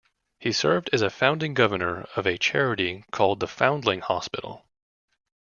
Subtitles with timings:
[0.39, 4.65] He served as a founding governor of a charity called the Foundling Hospital.